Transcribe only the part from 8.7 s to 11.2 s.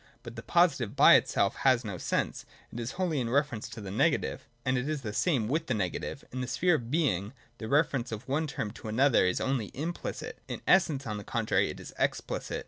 to another is only implicit; in Essence on